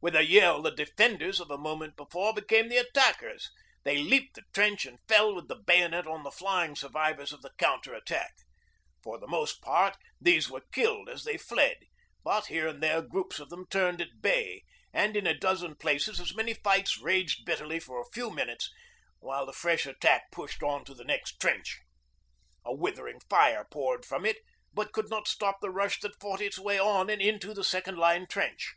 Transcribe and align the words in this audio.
With 0.00 0.16
a 0.16 0.24
yell 0.26 0.60
the 0.60 0.74
defenders 0.74 1.38
of 1.38 1.48
a 1.48 1.56
moment 1.56 1.94
before 1.94 2.34
became 2.34 2.68
the 2.68 2.78
attackers. 2.78 3.48
They 3.84 3.98
leaped 3.98 4.34
the 4.34 4.42
trench 4.52 4.84
and 4.84 4.98
fell 5.06 5.32
with 5.36 5.46
the 5.46 5.54
bayonet 5.54 6.04
on 6.04 6.24
the 6.24 6.32
flying 6.32 6.74
survivors 6.74 7.32
of 7.32 7.42
the 7.42 7.52
counter 7.58 7.94
attack. 7.94 8.34
For 9.04 9.20
the 9.20 9.28
most 9.28 9.60
part 9.60 9.96
these 10.20 10.50
were 10.50 10.64
killed 10.72 11.08
as 11.08 11.22
they 11.22 11.36
fled; 11.36 11.76
but 12.24 12.46
here 12.46 12.66
and 12.66 12.82
there 12.82 13.00
groups 13.02 13.38
of 13.38 13.50
them 13.50 13.66
turned 13.70 14.00
at 14.00 14.20
bay, 14.20 14.64
and 14.92 15.16
in 15.16 15.28
a 15.28 15.38
dozen 15.38 15.76
places 15.76 16.18
as 16.18 16.34
many 16.34 16.54
fights 16.54 16.98
raged 16.98 17.44
bitterly 17.44 17.78
for 17.78 18.00
a 18.00 18.10
few 18.12 18.32
minutes, 18.32 18.68
while 19.20 19.46
the 19.46 19.52
fresh 19.52 19.86
attack 19.86 20.32
pushed 20.32 20.64
on 20.64 20.84
to 20.86 20.92
the 20.92 21.04
next 21.04 21.40
trench. 21.40 21.78
A 22.64 22.74
withering 22.74 23.20
fire 23.30 23.64
poured 23.70 24.04
from 24.04 24.26
it 24.26 24.38
but 24.72 24.90
could 24.92 25.08
not 25.08 25.28
stop 25.28 25.58
the 25.60 25.70
rush 25.70 26.00
that 26.00 26.18
fought 26.20 26.40
its 26.40 26.58
way 26.58 26.80
on 26.80 27.08
and 27.08 27.22
into 27.22 27.54
the 27.54 27.62
second 27.62 27.96
line 27.96 28.26
trench. 28.26 28.74